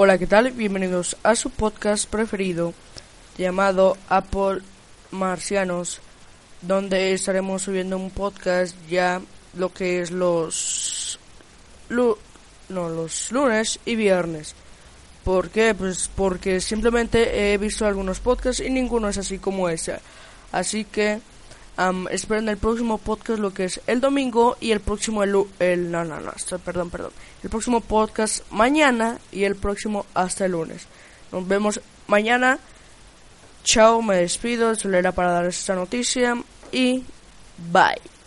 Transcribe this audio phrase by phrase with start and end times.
[0.00, 0.52] Hola, ¿qué tal?
[0.52, 2.72] Bienvenidos a su podcast preferido
[3.36, 4.60] llamado Apple
[5.10, 6.00] Marcianos,
[6.62, 9.20] donde estaremos subiendo un podcast ya
[9.54, 11.18] lo que es los
[11.88, 12.16] no,
[12.68, 14.54] los lunes y viernes.
[15.24, 15.74] ¿Por qué?
[15.74, 19.98] Pues porque simplemente he visto algunos podcasts y ninguno es así como ese.
[20.52, 21.18] Así que
[22.10, 26.20] esperen el próximo podcast lo que es el domingo y el próximo el, no no
[26.20, 26.32] no
[26.64, 27.12] perdón perdón.
[27.42, 30.86] El próximo podcast mañana y el próximo hasta el lunes.
[31.30, 32.58] Nos vemos mañana.
[33.62, 34.74] Chao me despido.
[34.74, 36.36] Solo era para dar esta noticia
[36.72, 37.04] y
[37.72, 38.17] bye